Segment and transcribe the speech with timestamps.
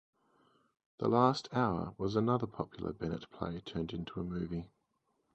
[0.97, 4.71] "The Last Hour" was another popular Bennett play turned into a movie.